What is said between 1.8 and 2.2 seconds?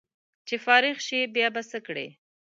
کړې